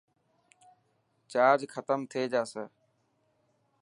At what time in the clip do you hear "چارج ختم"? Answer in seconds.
1.31-1.99